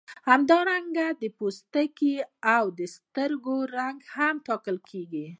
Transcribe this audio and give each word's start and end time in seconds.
همدا 0.29 0.57
رنګونه 0.69 1.05
د 1.21 1.23
پوستکي 1.37 2.15
او 2.55 2.65
سترګو 2.95 3.55
رنګ 3.77 3.97
هم 4.15 4.35
ټاکي. 4.47 5.25